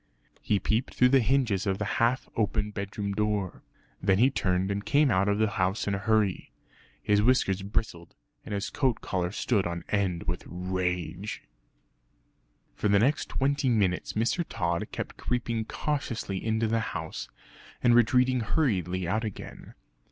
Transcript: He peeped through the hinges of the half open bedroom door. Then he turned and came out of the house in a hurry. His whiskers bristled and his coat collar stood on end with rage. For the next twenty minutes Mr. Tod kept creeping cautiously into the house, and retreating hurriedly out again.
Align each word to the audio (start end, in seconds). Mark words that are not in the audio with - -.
He 0.41 0.57
peeped 0.59 0.95
through 0.95 1.09
the 1.09 1.19
hinges 1.19 1.67
of 1.67 1.77
the 1.77 1.85
half 2.01 2.27
open 2.35 2.71
bedroom 2.71 3.13
door. 3.13 3.61
Then 4.01 4.17
he 4.17 4.31
turned 4.31 4.71
and 4.71 4.83
came 4.83 5.11
out 5.11 5.27
of 5.29 5.37
the 5.37 5.47
house 5.61 5.87
in 5.87 5.93
a 5.93 5.99
hurry. 5.99 6.51
His 7.03 7.21
whiskers 7.21 7.61
bristled 7.61 8.15
and 8.43 8.51
his 8.55 8.71
coat 8.71 9.01
collar 9.01 9.31
stood 9.31 9.67
on 9.67 9.83
end 9.89 10.23
with 10.23 10.43
rage. 10.47 11.43
For 12.73 12.87
the 12.87 12.97
next 12.97 13.29
twenty 13.29 13.69
minutes 13.69 14.13
Mr. 14.13 14.43
Tod 14.49 14.87
kept 14.91 15.17
creeping 15.17 15.65
cautiously 15.65 16.43
into 16.43 16.65
the 16.67 16.79
house, 16.79 17.29
and 17.83 17.93
retreating 17.93 18.39
hurriedly 18.39 19.07
out 19.07 19.23
again. 19.23 19.75